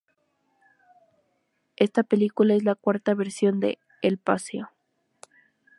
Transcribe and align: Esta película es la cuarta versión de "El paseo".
Esta 1.75 2.01
película 2.01 2.55
es 2.55 2.63
la 2.63 2.73
cuarta 2.73 3.13
versión 3.13 3.59
de 3.59 3.77
"El 4.01 4.17
paseo". 4.17 4.71